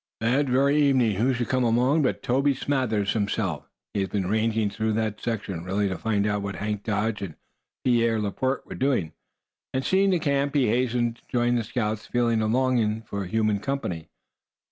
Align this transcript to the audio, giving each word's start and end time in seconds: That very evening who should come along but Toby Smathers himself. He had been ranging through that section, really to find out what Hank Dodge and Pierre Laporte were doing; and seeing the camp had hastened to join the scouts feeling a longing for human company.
That 0.19 0.47
very 0.47 0.81
evening 0.81 1.17
who 1.17 1.31
should 1.35 1.49
come 1.49 1.63
along 1.63 2.01
but 2.01 2.23
Toby 2.23 2.55
Smathers 2.55 3.13
himself. 3.13 3.69
He 3.93 4.01
had 4.01 4.09
been 4.09 4.27
ranging 4.27 4.71
through 4.71 4.93
that 4.93 5.21
section, 5.21 5.63
really 5.63 5.87
to 5.89 5.95
find 5.99 6.25
out 6.25 6.41
what 6.41 6.55
Hank 6.55 6.81
Dodge 6.83 7.21
and 7.21 7.35
Pierre 7.85 8.19
Laporte 8.19 8.65
were 8.65 8.73
doing; 8.73 9.13
and 9.75 9.85
seeing 9.85 10.09
the 10.09 10.17
camp 10.17 10.55
had 10.55 10.63
hastened 10.63 11.17
to 11.17 11.21
join 11.27 11.53
the 11.53 11.63
scouts 11.63 12.07
feeling 12.07 12.41
a 12.41 12.47
longing 12.47 13.03
for 13.03 13.25
human 13.25 13.59
company. 13.59 14.09